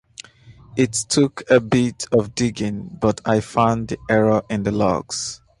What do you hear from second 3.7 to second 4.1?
the